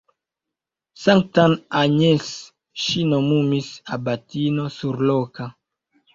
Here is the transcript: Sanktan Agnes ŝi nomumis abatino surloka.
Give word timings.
Sanktan 1.01 1.53
Agnes 1.81 2.31
ŝi 2.85 3.05
nomumis 3.11 3.69
abatino 3.99 4.69
surloka. 4.81 5.51